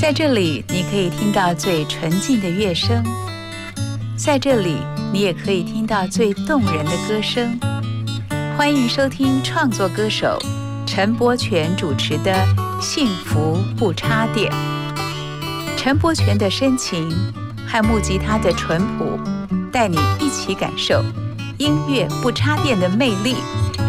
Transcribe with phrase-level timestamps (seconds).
[0.00, 3.02] 在这里，你可以听到最纯净的乐声；
[4.16, 4.78] 在这里，
[5.12, 7.60] 你也可以听到最动人的歌声。
[8.56, 10.38] 欢迎收听创作歌手
[10.86, 12.32] 陈柏权主持的
[12.82, 14.50] 《幸福不插电》。
[15.76, 17.06] 陈柏权的深情
[17.68, 19.20] 和木吉他的淳朴，
[19.70, 21.04] 带你一起感受
[21.58, 23.36] 音乐不插电的魅力，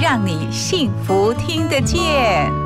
[0.02, 2.61] 让你幸福听得见。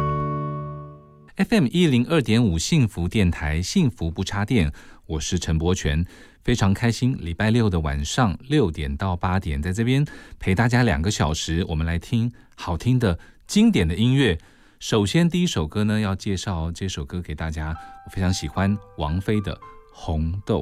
[1.38, 4.71] FM 一零二点五幸福电台，幸福不插电，
[5.05, 6.05] 我是陈柏权。
[6.45, 10.05] 非常开心，礼拜六的晚上六点到八点，在这边
[10.40, 14.40] 陪大家两个小时，我们来听好听的经典的音乐。
[14.79, 19.54] 首先，第一首歌呢，要介绍这首歌给大家，我非常喜欢王菲的
[19.91, 20.62] 《红豆》。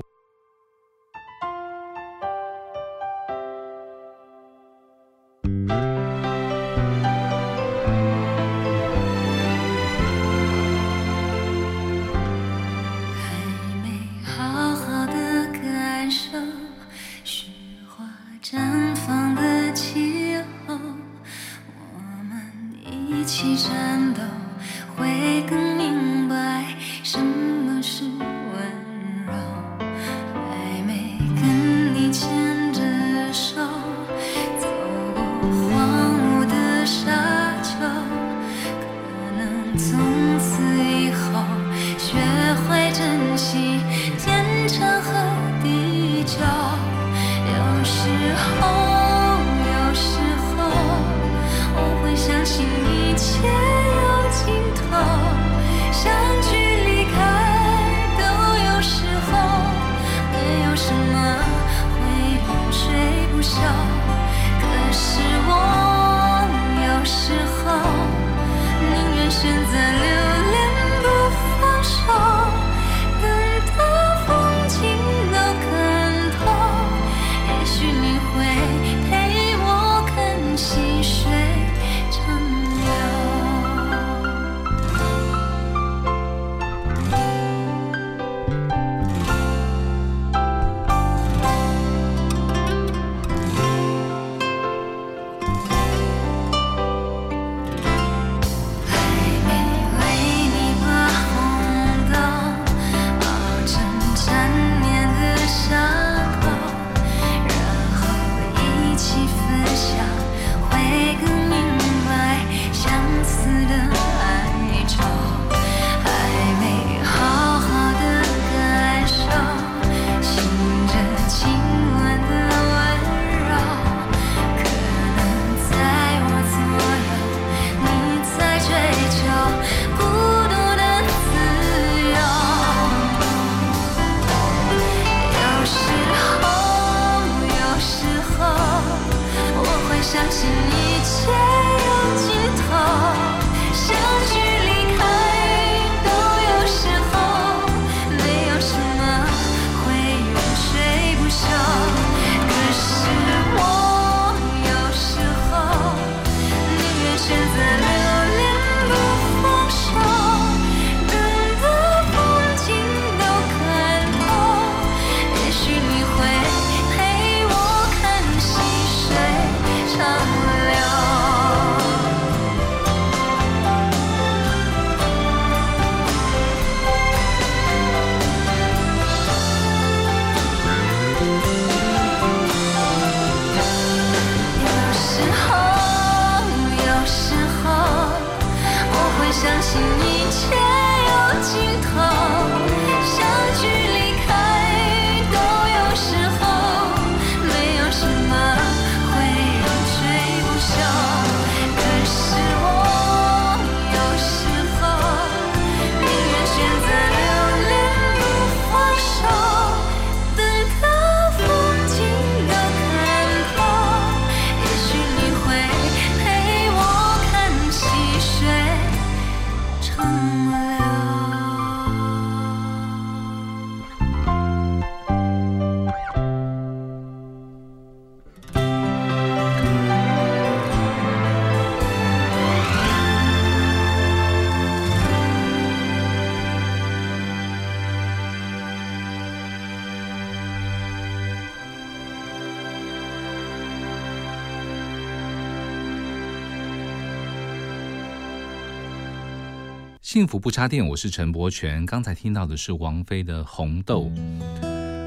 [250.13, 251.83] 幸福不插电，我是陈柏权。
[251.88, 254.12] 刚才听到的是王菲的《红豆》。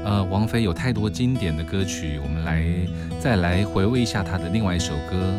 [0.03, 2.61] 呃，王菲有太多经典的歌曲，我们来
[3.17, 5.33] 再来回味一下她的另外一首歌，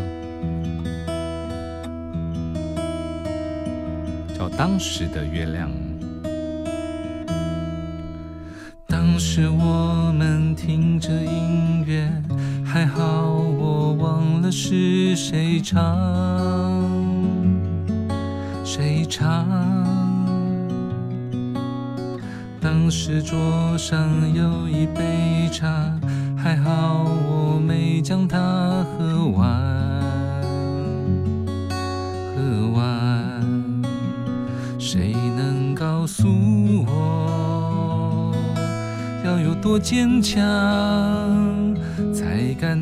[4.39, 5.71] 叫《当时的月亮》。
[8.87, 12.11] 当时我们听着音乐，
[12.65, 16.78] 还好我忘了是谁唱。
[18.71, 19.47] 谁唱？
[22.61, 23.39] 当时桌
[23.79, 23.99] 上
[24.35, 25.91] 有一杯茶，
[26.37, 28.39] 还好我没将它
[28.85, 29.59] 喝完。
[32.37, 33.43] 喝完，
[34.79, 36.29] 谁能告诉
[36.87, 38.35] 我，
[39.25, 40.43] 要有多坚强，
[42.13, 42.79] 才敢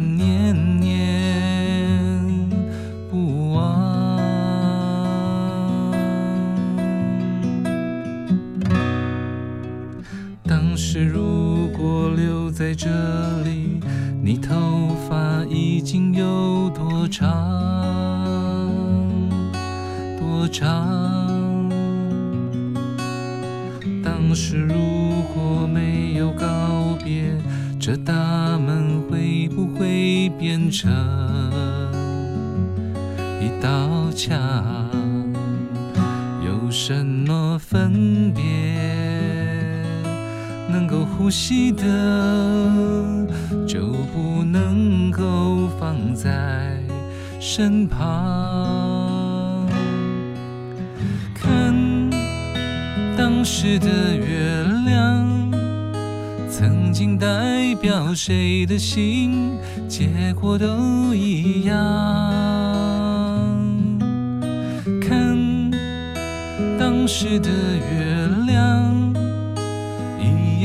[12.77, 12.91] 这
[13.43, 13.81] 里，
[14.23, 17.33] 你头发已经有多长？
[20.21, 21.71] 多长？
[24.05, 24.75] 当时如
[25.33, 27.35] 果没有告别，
[27.81, 28.13] 这大
[28.59, 30.93] 门会不会变成
[33.41, 34.86] 一道墙？
[41.19, 43.27] 呼吸的
[43.67, 43.81] 就
[44.13, 46.79] 不能够放在
[47.41, 49.67] 身旁。
[51.35, 51.75] 看
[53.17, 55.51] 当时的月亮，
[56.51, 59.59] 曾经代表谁的心，
[59.89, 61.75] 结果都一样。
[65.01, 65.37] 看
[66.79, 68.06] 当时的月。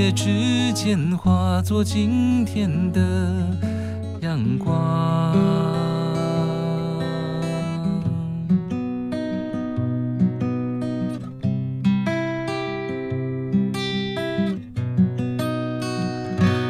[0.02, 3.00] 夜之间化作今天的
[4.22, 5.32] 阳光。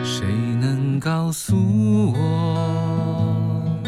[0.04, 0.28] 谁
[0.60, 1.56] 能告诉
[2.12, 3.80] 我，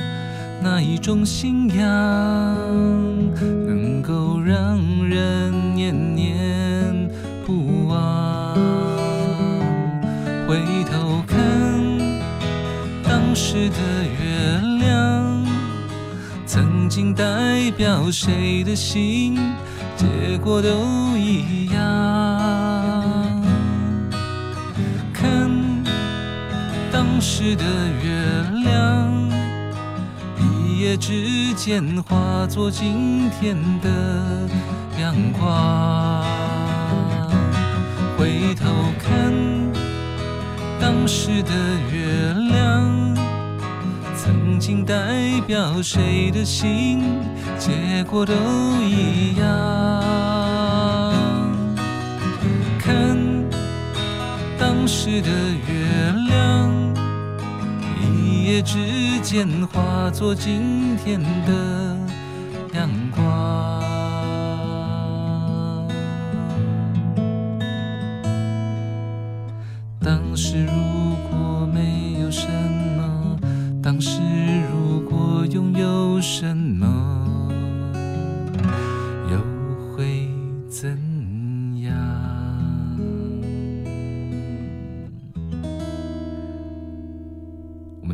[0.64, 1.86] 哪一种信仰
[3.68, 5.53] 能够让人
[17.16, 19.36] 代表谁的心，
[19.98, 20.70] 结果都
[21.18, 21.82] 一样。
[25.12, 25.50] 看
[26.92, 27.64] 当时的
[28.04, 28.12] 月
[28.64, 29.12] 亮，
[30.38, 33.90] 一夜之间化作今天的
[35.02, 36.24] 阳光。
[38.20, 38.70] 回头
[39.00, 39.34] 看。
[40.80, 41.52] 当时的
[41.94, 42.03] 月，
[44.64, 47.04] 曾经代表谁的心，
[47.60, 48.34] 结果都
[48.82, 49.46] 一样。
[52.80, 53.18] 看
[54.58, 55.30] 当时的
[55.68, 56.72] 月亮，
[58.02, 61.93] 一夜之间化作今天的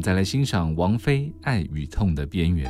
[0.09, 2.67] 再来欣赏王菲《爱与痛的边缘》。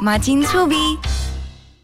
[0.00, 0.76] 马金粗逼。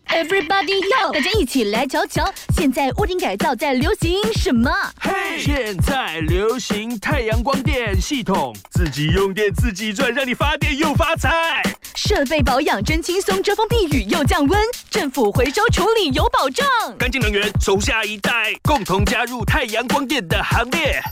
[0.08, 4.70] Everybody 要大家一起来瞧瞧，现在屋顶改造在流行什么？
[4.98, 11.62] 嘿，现在流行太阳光电系统，自己用电自己赚，让你发电又发财。
[11.94, 16.66] 设备保养真轻松，遮风避雨又降温，政府回收处理有保障。
[16.98, 21.02] 干净能源，从下一代，共同加入太阳光电的行列。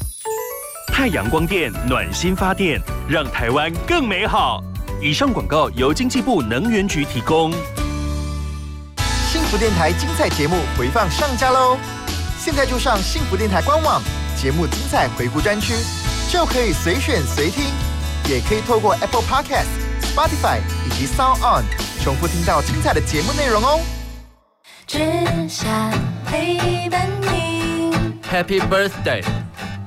[0.89, 4.63] 太阳光电暖心发电，让台湾更美好。
[5.03, 7.53] 以上广告由经济部能源局提供。
[9.31, 11.77] 幸福电台精彩节目回放上架喽！
[12.39, 14.01] 现在就上幸福电台官网，
[14.41, 15.75] 节目精彩回顾专区，
[16.31, 17.65] 就可以随选随听，
[18.29, 19.67] 也可以透过 Apple Podcast、
[20.01, 21.65] Spotify 以及 Sound On
[22.03, 23.81] 重复听到精彩的节目内容哦。
[24.87, 24.99] 只
[25.49, 25.69] 想
[26.27, 27.93] 陪伴你。
[28.33, 29.23] Happy Birthday！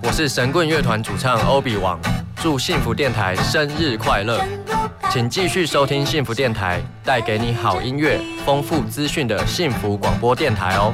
[0.03, 1.99] 我是神棍乐团主唱欧比王，
[2.41, 4.41] 祝幸福电台生日快乐！
[5.12, 10.93] 请继续收听幸福电台，带给你好音乐、丰富资讯的幸福广播电台哦。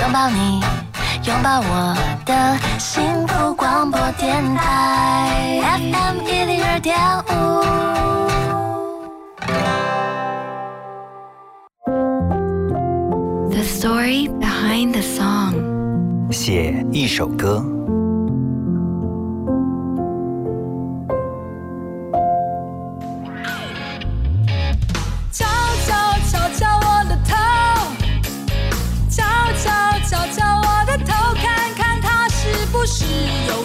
[0.00, 0.60] 拥抱你，
[1.26, 6.96] 拥抱我的幸福广播电台 FM 一零二点
[7.26, 7.30] 五。
[13.50, 16.30] The story behind the song。
[16.30, 17.79] 写一首歌。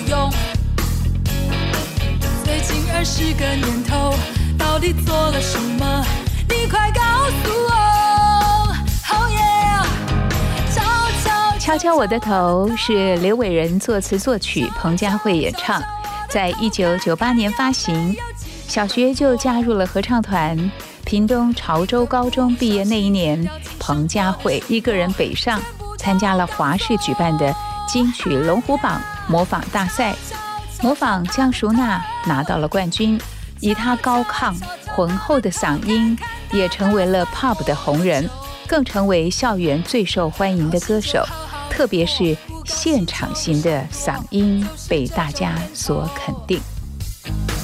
[0.08, 0.32] 用。
[2.44, 4.14] 最近二十个年头，
[4.58, 6.06] 到底做了什么？
[6.50, 7.02] 你快告
[7.44, 8.76] 诉我
[9.12, 9.84] ！Oh yeah！
[10.74, 10.82] 敲
[11.24, 15.82] 敲敲敲我的头是刘伟仁作词作曲，彭佳慧演唱，
[16.30, 18.16] 在一九九八年发行。
[18.68, 20.72] 小学就加入了合唱团。
[21.06, 23.48] 屏东潮州高中毕业那一年，
[23.80, 25.62] 彭佳慧一个人北上，
[26.00, 27.56] 参加了华视举办的
[27.88, 30.16] 金曲龙虎榜模仿大赛。
[30.82, 33.20] 模仿江淑娜拿到了冠军，
[33.60, 34.54] 以她高亢
[34.96, 36.18] 浑厚的嗓音，
[36.52, 38.30] 也成为了 pop 的红人，
[38.68, 41.26] 更成为校园最受欢迎的歌手。
[41.70, 46.62] 特别是现场型的嗓音被大家所肯定。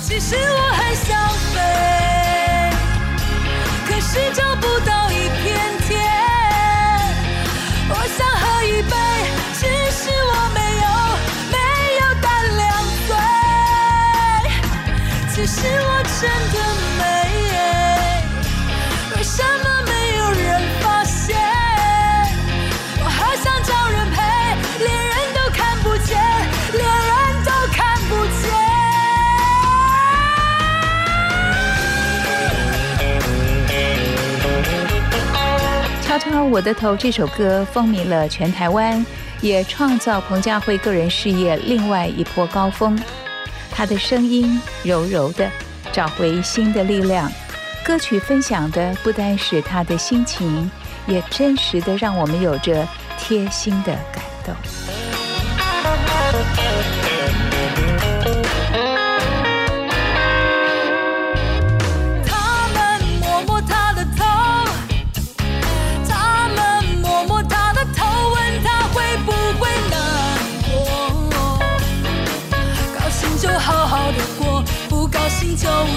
[0.03, 1.59] 其实我很想飞，
[3.87, 5.00] 可是找不到
[36.51, 39.03] 我的头》这首歌风靡了全台湾，
[39.39, 42.99] 也创造彭佳慧个人事业另外一波高峰。
[43.71, 45.49] 她的声音柔柔的，
[45.93, 47.31] 找回新的力量。
[47.85, 50.69] 歌曲分享的不单是她的心情，
[51.07, 52.85] 也真实的让我们有着
[53.17, 55.00] 贴心的感动。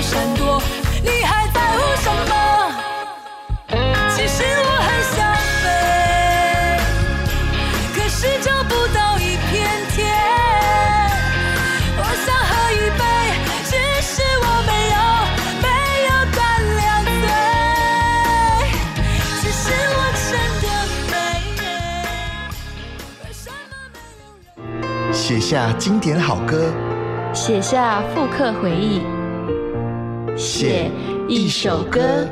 [0.03, 0.61] 闪躲。
[1.03, 2.33] 你还在乎什么？
[4.17, 5.17] 其实我很想
[5.63, 5.65] 飞，
[7.95, 9.53] 可是找不到一片
[9.91, 9.95] 天。
[11.97, 13.03] 我想喝一杯，
[13.65, 14.97] 只是我没有
[15.63, 15.67] 没
[16.07, 16.39] 有胆
[16.77, 16.83] 量
[17.21, 17.27] 醉。
[19.41, 19.99] 其实我
[20.31, 20.67] 真的
[21.11, 21.13] 美，
[23.25, 24.25] 为什么没有
[25.07, 25.13] 人？
[25.13, 26.73] 写下经典好歌，
[27.33, 29.03] 写下复刻回忆，
[30.55, 30.89] 写
[31.29, 32.29] 一首歌。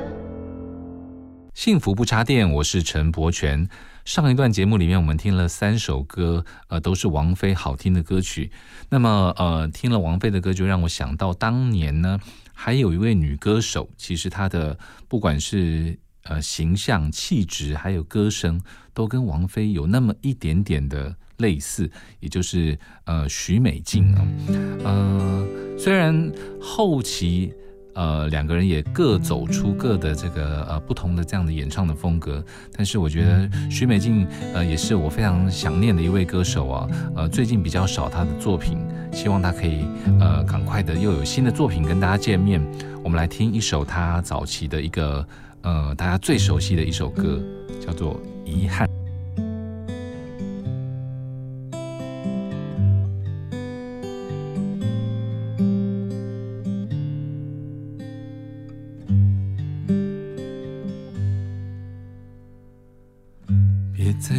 [1.54, 3.68] 幸福不插电，我是陈柏权。
[4.04, 8.52] 上一段节目里面，我们听了三首歌，呃，都是王菲好听的歌曲。
[8.90, 12.20] 那么，呃，听了王菲的歌，就让我想到当年呢，
[12.54, 18.60] 还有一位女歌手，其实她的不管是呃形象、气质，还有歌声，
[18.94, 24.24] 都跟王菲有那么一点点的类似，也就是呃许美静啊。
[24.84, 25.44] 呃，
[25.76, 27.52] 虽然后期。
[27.94, 32.42] 呃，两个人也各走出各的这个呃不同的这样的演唱的风格，
[32.76, 38.78] 但是我觉得许美静呃也是我非常想念的一位歌手啊，呃最近比较少她的作品，
[39.12, 39.84] 希望她可以
[40.18, 42.60] 呃赶快的又有新的作品跟大家见面。
[43.02, 45.26] 我们来听一首她早期的一个
[45.62, 47.40] 呃大家最熟悉的一首歌，
[47.84, 48.86] 叫做《遗憾》。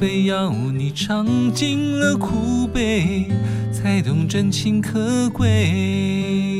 [0.00, 3.26] 非要你尝尽了苦悲，
[3.70, 6.59] 才懂真情可贵？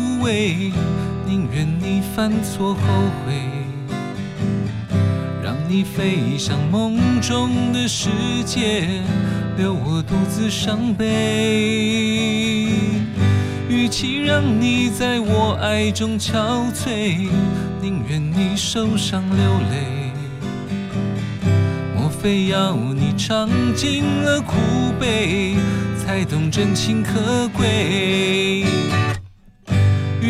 [0.23, 0.71] 萎，
[1.25, 2.79] 宁愿你犯错后
[3.25, 3.33] 悔，
[5.43, 8.09] 让你飞向梦中的世
[8.45, 8.87] 界，
[9.57, 11.05] 留我独自伤悲。
[13.67, 17.27] 与其让你在我爱中憔悴，
[17.81, 20.11] 宁愿你受伤流泪。
[21.95, 24.55] 莫非要你尝尽了苦
[24.99, 25.55] 悲，
[25.97, 28.65] 才懂真情可贵？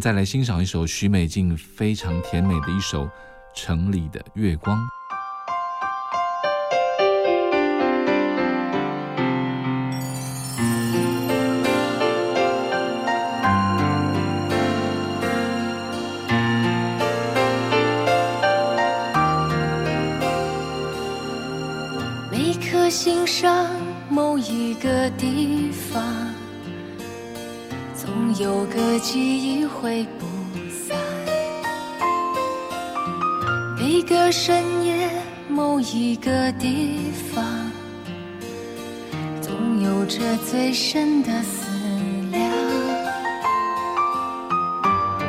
[0.00, 3.04] 再来欣赏一首许美静非常甜美的一首
[3.54, 4.78] 《城里的月光》。
[30.00, 30.24] 会不
[30.70, 30.96] 散。
[33.76, 35.10] 每个深夜
[35.46, 37.44] 某一个地方，
[39.42, 40.18] 总有着
[40.50, 41.66] 最深的思
[42.30, 42.50] 量。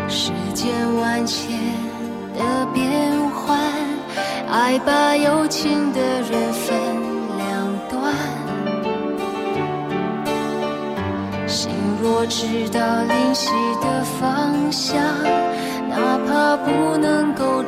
[0.07, 1.59] 世间万千
[2.33, 3.59] 的变幻。
[4.49, 6.77] 爱把有情的人分
[7.37, 7.47] 两
[7.89, 8.13] 端，
[11.47, 11.69] 心
[12.01, 13.49] 若知道灵犀
[13.81, 13.87] 的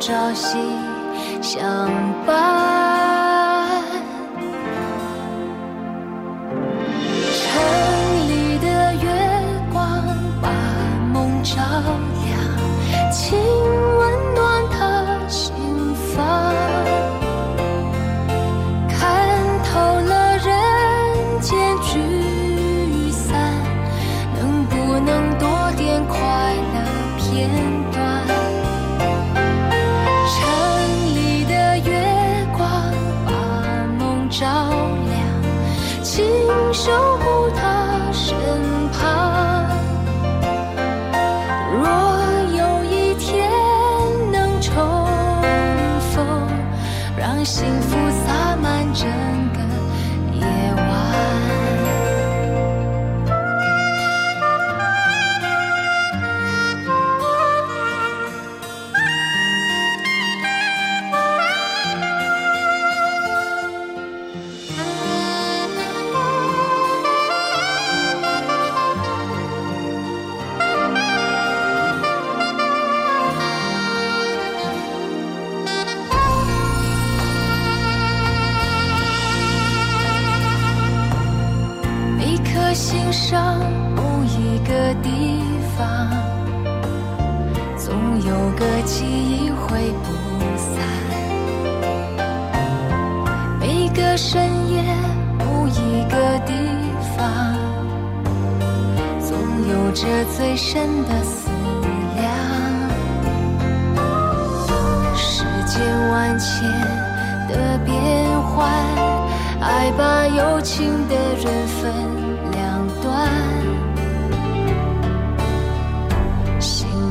[0.06, 0.58] 朝夕
[1.40, 1.88] 相
[2.26, 2.73] 伴。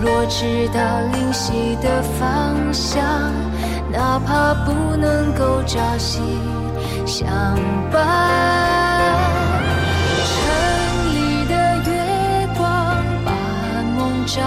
[0.03, 3.01] 若知道灵犀的方向，
[3.89, 6.19] 哪怕不能够朝夕
[7.05, 7.25] 相
[7.89, 8.05] 伴。
[10.27, 10.35] 城
[11.15, 11.53] 里的
[11.89, 11.91] 月
[12.57, 12.65] 光
[13.23, 13.31] 把
[13.95, 14.41] 梦照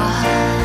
[0.00, 0.59] 晚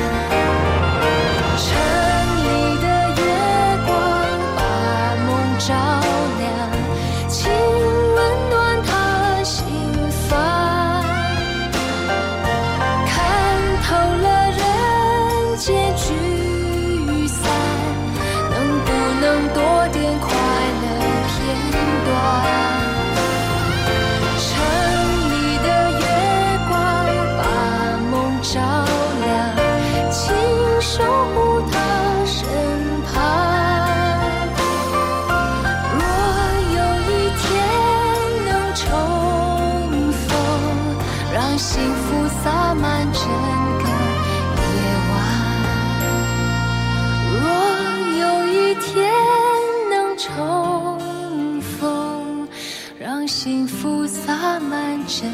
[53.27, 55.27] 幸福洒满整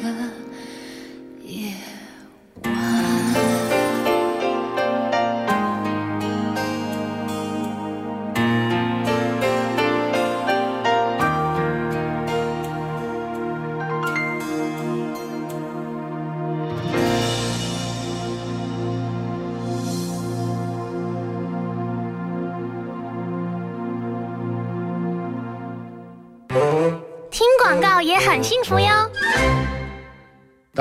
[0.00, 0.43] 个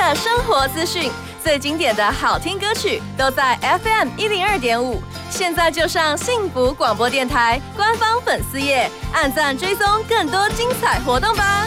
[0.00, 1.12] 的生活资讯，
[1.44, 5.02] 最经典的好听歌曲，都在 FM 一零二点五。
[5.28, 11.66] 现在就上幸福广播电台官方粉丝页，按赞追踪更多精彩活动吧。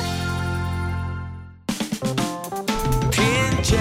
[3.11, 3.23] 听
[3.61, 3.79] 见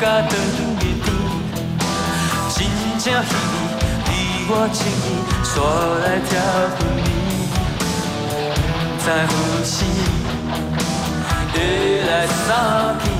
[0.00, 0.82] 甲长颈蜜，
[2.54, 2.58] 真
[2.98, 3.54] 正稀微，
[4.08, 4.10] 离
[4.48, 5.06] 我情意
[5.44, 5.52] 煞
[6.00, 6.30] 来挑
[6.78, 6.98] 分离，
[9.04, 9.30] 在何
[9.62, 9.84] 时？
[11.52, 11.56] 地
[12.08, 12.48] 来三
[13.04, 13.19] 去。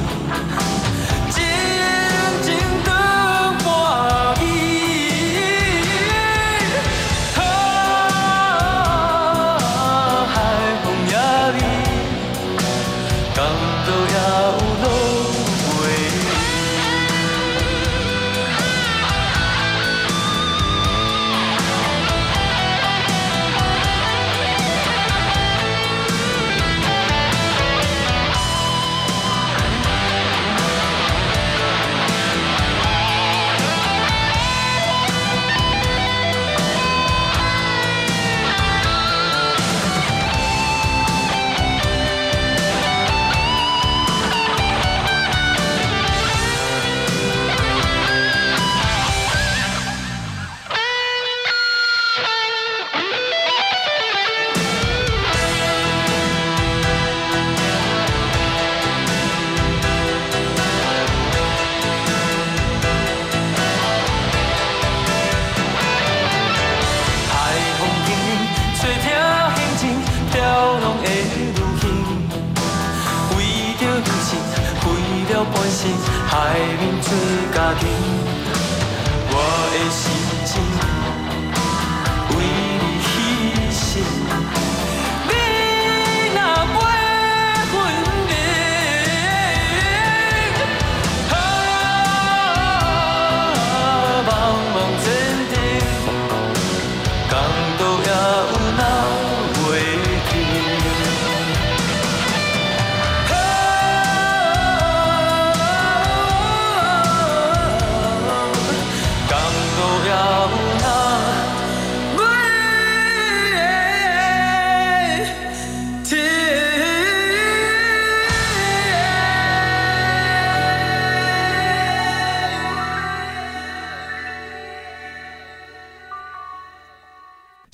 [77.11, 78.00] 面做家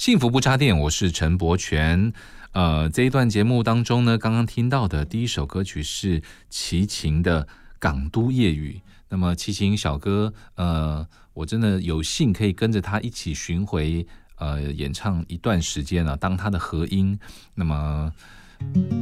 [0.06, 2.12] 幸福不插电，我是陈柏权。
[2.52, 7.42] 呃，这一段节目当中呢，刚刚听到的第一首歌曲是齐秦的
[7.80, 8.80] 《港都夜雨》。
[9.08, 17.18] 那么齐秦小哥，呃，我真的有幸可以跟着他一起巡回，呃，演唱一段时间啊，当他的和音。
[17.52, 18.12] 那么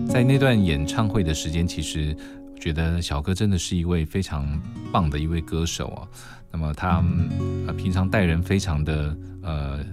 [0.08, 2.16] 在那段演唱会的时间，其实
[2.58, 4.58] 觉得小哥真的是一位非常
[4.90, 6.08] 棒的一位歌手啊。
[6.50, 7.04] 那么他
[7.66, 9.84] 呃平常待人非常的呃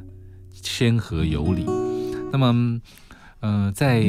[0.61, 1.65] 谦和有礼。
[2.31, 2.79] 那么
[3.41, 4.01] 呃在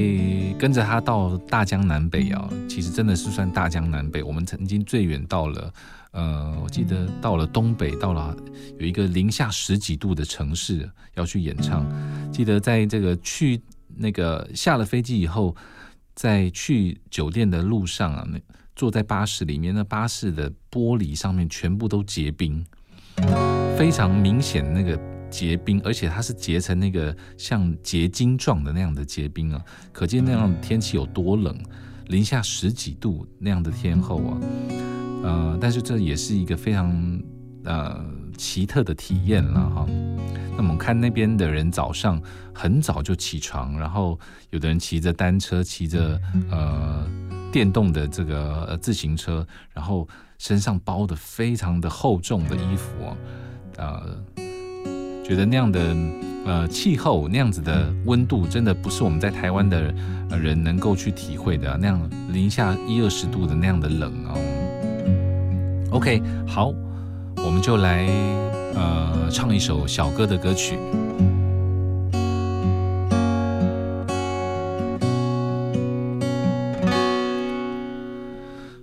[0.58, 4.22] 跟着他到大江南北啊，其实真的是算大江南北。
[4.22, 5.72] 我们曾经最远到了
[6.12, 8.36] 呃，我记得到了东北，到了
[8.78, 11.86] 有一个零下十几度的城市要去演唱。
[12.30, 13.60] 记得在这个去
[13.96, 15.56] 那个下了飞机以后，
[16.14, 18.38] 在去酒店的路上啊，那
[18.76, 22.62] 坐在巴士里面，那巴士的玻璃上面全部都结冰，
[23.78, 24.98] 非常明显那个
[25.32, 31.58] 结冰，而且它是结成那个像结晶状的那样的结冰啊，可见那样天气有多冷，
[32.08, 34.40] 零下十几度那样的天候啊，
[35.24, 37.20] 呃，但是这也是一个非常
[37.64, 38.04] 呃
[38.36, 39.86] 奇特的体验了哈。
[40.54, 42.20] 那我们看那边的人早上
[42.52, 44.20] 很早就起床，然后
[44.50, 46.20] 有的人骑着单车，骑着
[46.50, 47.10] 呃
[47.50, 50.06] 电动的这个自行车，然后
[50.36, 53.16] 身上包的非常的厚重的衣服啊，
[53.78, 54.24] 呃，
[55.32, 55.96] 觉得那样的
[56.44, 59.90] 呃气候那样子的温度，真的不是我们在台湾的
[60.28, 61.98] 人能够去体会的，那样
[62.30, 64.36] 零下一二十度的那样的冷哦。
[65.90, 66.70] OK，好，
[67.36, 68.06] 我们就来
[68.74, 70.76] 呃唱一首小哥的歌曲。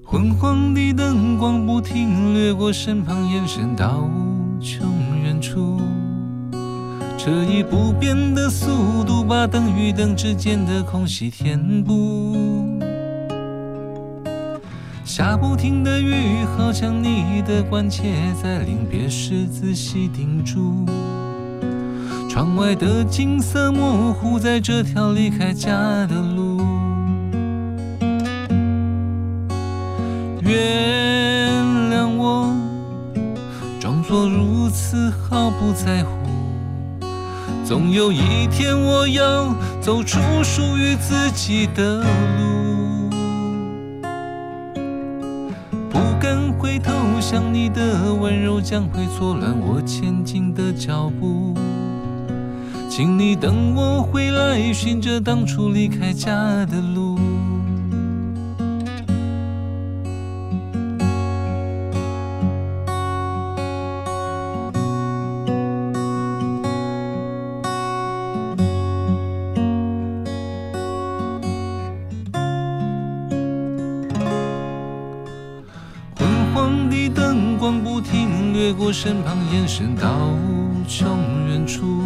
[0.04, 4.89] 昏黄的灯光不停掠过身旁，延伸到无穷远处。
[7.22, 12.80] 这以不变的速度，把灯与灯之间的空隙填补。
[15.04, 20.86] 下不停的雨，好像你的关切在临别时仔细盯住。
[22.30, 26.62] 窗外的景色模糊在这条离开家的路。
[30.40, 32.56] 原谅我，
[33.78, 36.19] 装作如此毫不在乎。
[37.70, 43.12] 总有一天，我要走出属于自己的路。
[45.88, 46.92] 不敢回头
[47.22, 51.54] 想你的温柔将会错乱我前进的脚步。
[52.90, 56.32] 请你等我回来，寻着当初离开家
[56.66, 57.09] 的路。
[78.80, 81.20] 过身旁，眼神到无穷
[81.50, 82.02] 远处。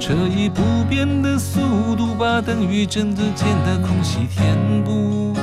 [0.00, 1.60] 车以不变的速
[1.94, 5.36] 度，把等于真的间的空隙填补。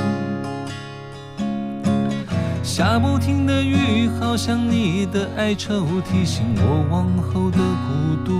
[2.64, 8.32] 下不停的雨，好像你的哀愁，提醒我往后的孤独。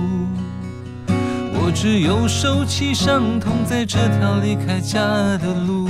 [1.53, 4.99] 我只有收起伤痛，在这条离开家
[5.37, 5.87] 的路。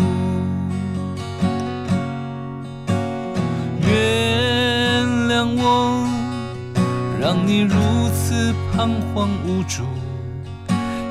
[7.46, 7.76] 你如
[8.10, 9.84] 此彷徨无助。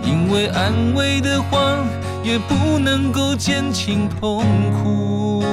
[0.05, 1.78] 因为安慰的话
[2.24, 5.45] 也不能够减轻痛苦，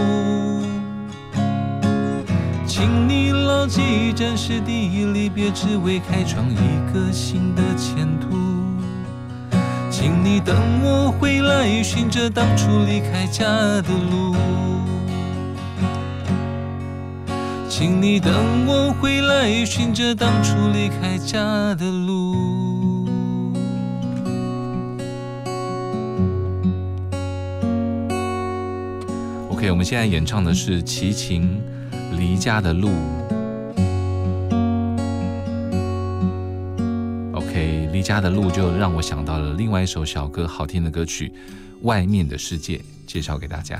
[2.66, 4.68] 请你牢记暂时的
[5.14, 8.38] 离别，只为开创一个新的前途。
[9.90, 14.36] 请你等我回来，寻着当初离开家的路。
[17.80, 22.36] 请你等我回来，寻着当初离开家的路。
[29.50, 31.58] OK，我们现在演唱的是齐秦
[32.18, 32.90] 《离家的路》。
[37.32, 41.30] OK，《离家的路》就让我想到了另外一首小歌，好听的歌曲
[41.84, 42.76] 《外面的世界》，
[43.08, 43.80] 介绍给大家。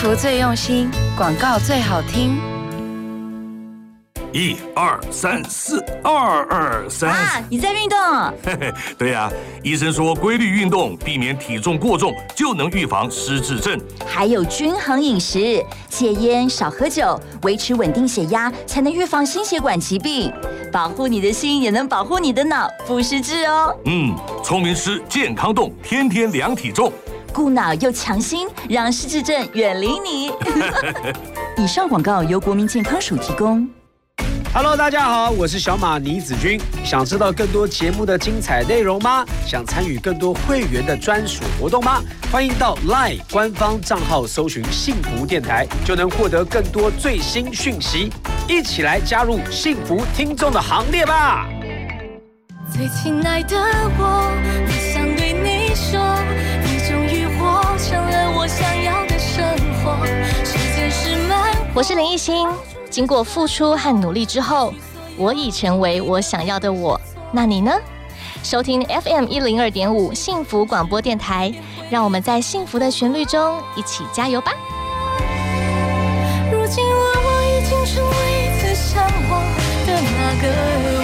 [0.00, 2.38] 福最用心，广告最好听。
[4.32, 7.10] 一二三四，二二三。
[7.10, 7.98] 啊，你在运动？
[8.44, 9.28] 嘿嘿，对呀、
[9.60, 13.76] 医生说规律运动，避免体重过重，就能预防失智症。
[14.06, 20.32] 还有均衡饮食，戒烟，少喝酒，维持稳定血压，才能预防心血管疾病。
[20.72, 23.76] 保护你的心，也能保护你的脑，不失智哦。
[23.86, 26.92] 嗯，聪明吃，健康动，天天量体重。
[27.32, 30.32] 顾脑又强心，让失智症远离你。
[31.62, 33.68] 以上广告由国民健康署提供。
[34.54, 36.58] Hello，大家好，我是小马倪子君。
[36.82, 39.24] 想知道更多节目的精彩内容吗？
[39.46, 42.02] 想参与更多会员的专属活动吗？
[42.32, 48.10] 欢迎到 LINE 官方账号搜寻“幸福电台”，就能获得更多最新讯息。
[48.48, 51.46] 一起来加入幸福听众的行列吧！
[52.72, 53.56] 最亲爱的
[53.98, 54.32] 我，
[54.66, 56.00] 我想对你说，
[61.74, 62.48] 我是林艺欣。
[62.90, 64.72] 经过付出和努力之后，
[65.16, 67.00] 我已成为我想要的我。
[67.30, 67.72] 那你呢？
[68.42, 71.52] 收听 FM 一零二点五幸福广播电台，
[71.90, 74.52] 让我们在幸福的旋律中一起加油吧！
[76.50, 78.12] 如今我已经成为
[78.60, 79.42] 最向往
[79.86, 80.97] 的那个人。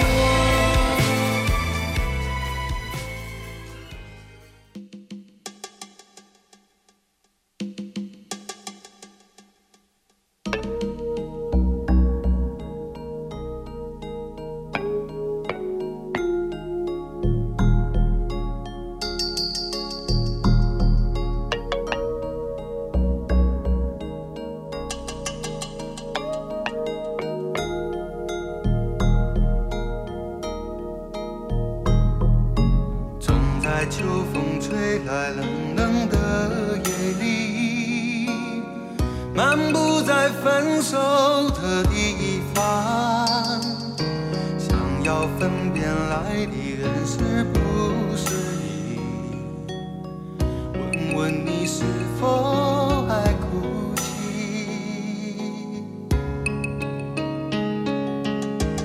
[51.65, 51.81] 你是
[52.21, 54.03] 否还哭泣。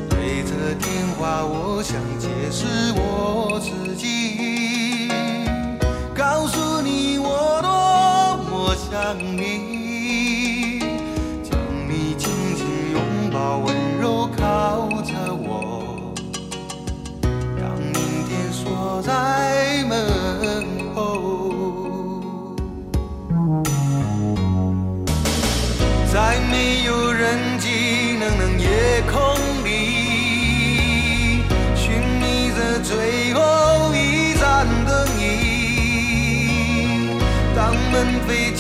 [0.09, 2.64] 对着电话，我想解释
[2.97, 5.11] 我自己，
[6.16, 7.68] 告诉你我多
[8.49, 9.70] 么想你，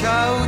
[0.00, 0.39] 飞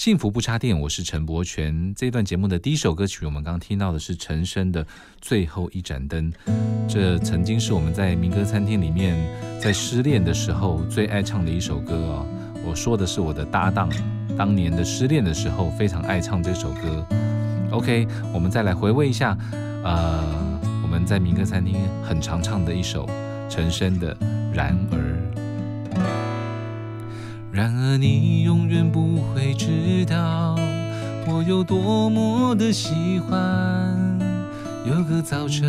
[0.00, 1.92] 幸福不插电，我是陈柏权。
[1.94, 4.82] 这段节目的第一首歌曲，我们刚刚听到的是陈升的
[5.20, 6.32] 《最后一盏灯》。
[6.88, 9.14] 这曾经是我们在民歌餐厅里面，
[9.60, 12.26] 在失恋的时候最爱唱的一首歌哦。
[12.66, 13.90] 我说的是我的搭档，
[14.38, 17.06] 当年的失恋的时候非常爱唱这首歌。
[17.70, 19.36] OK，我们再来回味一下，
[19.84, 20.24] 呃，
[20.82, 23.06] 我们在民歌餐厅很常唱的一首
[23.50, 24.16] 陈升的
[24.54, 24.98] 《然而》。
[27.52, 30.56] 然而你永远不会知道
[31.26, 34.18] 我有多么的喜欢。
[34.86, 35.68] 有个早晨，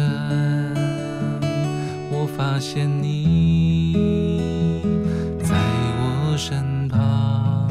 [2.12, 3.94] 我发现你
[5.44, 5.56] 在
[5.98, 7.68] 我身旁。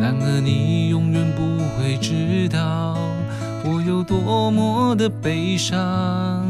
[0.00, 1.42] 然而你永远不
[1.76, 2.98] 会知道
[3.64, 6.44] 我有多么的悲伤。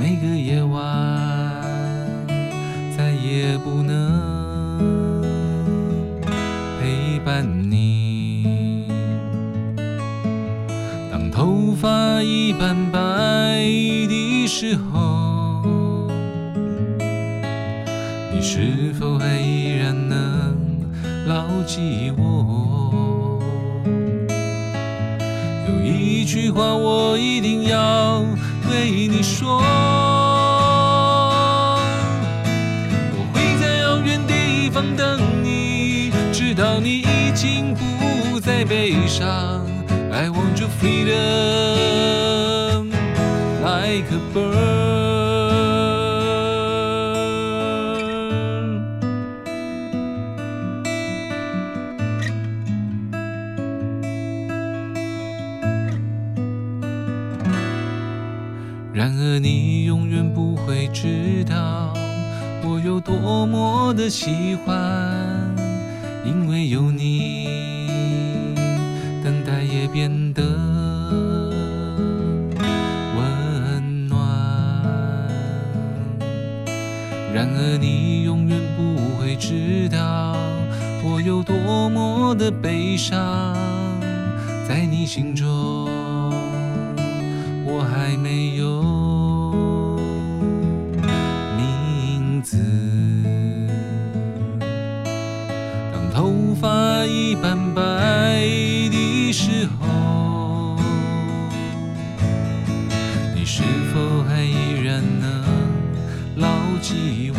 [0.00, 1.29] 每个夜晚。
[3.22, 4.78] 也不能
[6.80, 8.86] 陪伴你。
[11.10, 12.98] 当头发一般白
[14.08, 16.10] 的时候，
[18.32, 20.56] 你是否还依然能
[21.26, 23.42] 牢记我？
[25.68, 28.24] 有一句话我一定要
[28.68, 29.62] 对你说。
[34.96, 39.64] 等你，直到你已经不再悲伤。
[40.12, 41.10] I want you freedom
[43.62, 44.89] like a bird。
[63.30, 64.74] 我有多么的喜欢，
[66.24, 67.46] 因为有你，
[69.22, 70.42] 等待也变得
[73.14, 74.18] 温暖。
[77.32, 80.34] 然而你永远不会知道
[81.04, 83.56] 我有多么的悲伤，
[84.66, 85.48] 在你心中
[87.64, 88.89] 我还没有
[97.34, 97.82] 白
[98.90, 100.76] 的时候，
[103.34, 103.62] 你是
[103.92, 105.44] 否还依然能
[106.36, 106.48] 牢
[106.80, 107.38] 记我？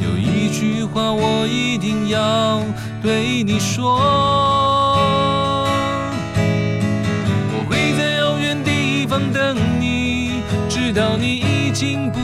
[0.00, 2.62] 有一句话我一定要
[3.02, 3.98] 对你说。
[7.52, 12.18] 我会在遥远地方等你，直到你已经不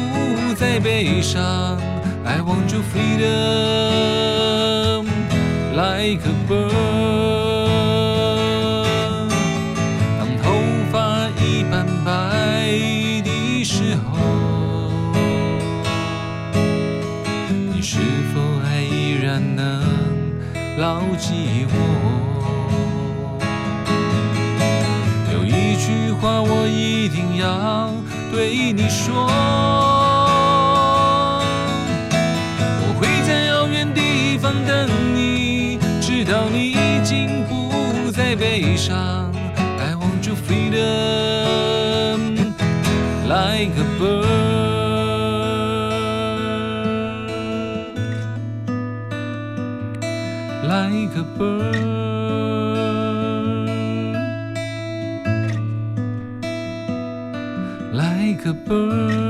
[0.54, 1.78] 再悲伤。
[2.36, 3.22] I want your freedom
[5.72, 6.72] like a bird。
[10.18, 10.42] 当头
[10.90, 12.10] 发已斑白
[13.22, 14.18] 的时候，
[17.72, 18.00] 你是
[18.34, 19.62] 否还依然能
[20.76, 21.76] 牢记我？
[25.32, 27.92] 有一句话我一定要
[28.32, 29.30] 对你说，
[34.44, 39.32] 方等你，直到你已经不再悲伤。
[39.56, 40.84] I want you freedom
[43.26, 44.26] like a bird,
[50.68, 51.94] like a bird.
[57.94, 59.23] like a bird.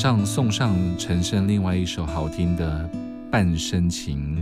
[0.00, 2.88] 上送上陈升另外一首好听的
[3.32, 4.38] 《半生情》。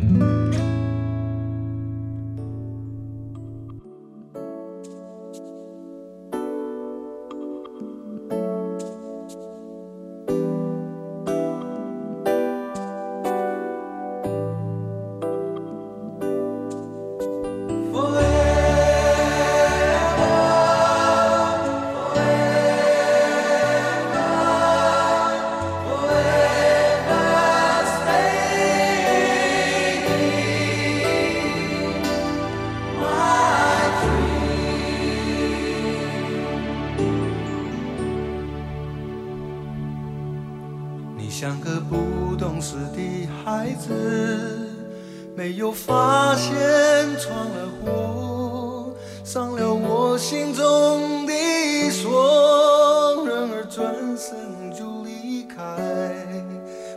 [53.77, 55.63] 转身就离开，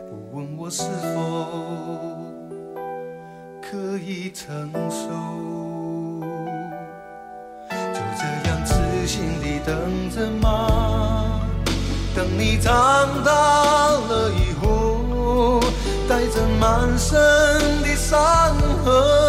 [0.08, 0.82] 不问我是
[1.14, 2.16] 否
[3.60, 5.10] 可以承受，
[7.68, 11.42] 就这样痴心地等着吗？
[12.16, 12.72] 等你长
[13.22, 15.60] 大了以后，
[16.08, 17.12] 带着满身
[17.82, 19.19] 的伤痕，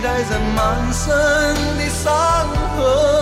[0.00, 1.08] 带着满身
[1.76, 3.13] 的伤痕，